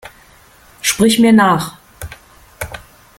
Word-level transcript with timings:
Sprich 0.81 1.19
mir 1.19 1.31
nach! 1.31 1.77